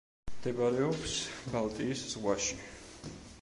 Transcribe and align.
მდებარეობს 0.35 1.13
ბალტიის 1.57 2.03
ზღვაში. 2.15 2.59